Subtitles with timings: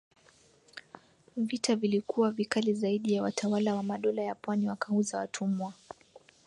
[1.37, 5.73] Vita vilikuwa vikali zaidi na Watawala wa madola ya pwani wakauza watumwa